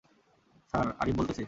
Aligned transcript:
Sir 0.69 0.87
Arif 0.99 1.15
বলতেছি। 1.15 1.39